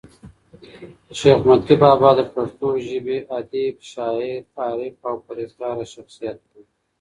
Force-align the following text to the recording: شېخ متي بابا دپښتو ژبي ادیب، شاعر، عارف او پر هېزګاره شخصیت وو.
شېخ 1.19 1.39
متي 1.47 1.75
بابا 1.81 2.09
دپښتو 2.17 2.67
ژبي 2.87 3.17
ادیب، 3.37 3.75
شاعر، 3.91 4.41
عارف 4.59 4.95
او 5.07 5.15
پر 5.25 5.37
هېزګاره 5.41 5.85
شخصیت 5.93 6.37
وو. 6.47 6.61